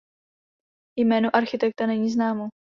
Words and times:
Jméno 0.99 1.35
architekta 1.35 1.87
není 1.87 2.09
známo. 2.09 2.47